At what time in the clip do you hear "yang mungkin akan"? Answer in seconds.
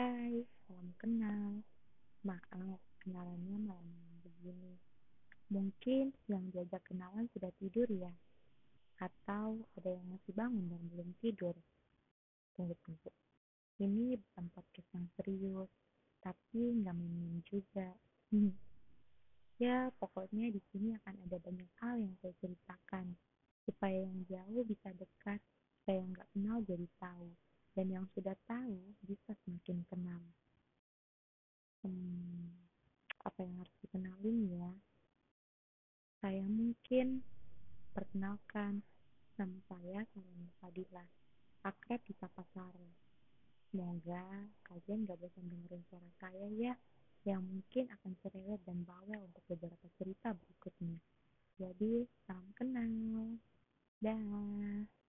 47.24-48.12